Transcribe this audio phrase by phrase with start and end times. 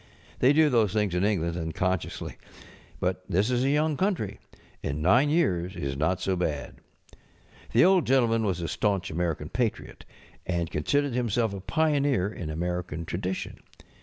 [0.39, 2.37] They do those things in England un┬¼ consciously.
[2.99, 4.39] But this is a young country,
[4.81, 6.77] and nine years is not so bad.
[7.71, 10.03] The Old Gentleman was a staunch American patriot,
[10.43, 13.59] and considered himself a pioneer in American tradition.